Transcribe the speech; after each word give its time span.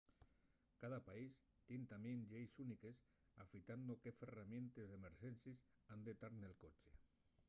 cada 0.83 0.99
país 1.09 1.33
tien 1.67 1.83
tamién 1.91 2.23
lleis 2.31 2.57
úniques 2.63 2.99
afitando 3.45 3.99
qué 4.03 4.11
ferramientes 4.21 4.85
d’emerxencies 4.87 5.61
han 5.91 5.99
tar 6.21 6.33
nel 6.35 6.55
coche 6.63 6.89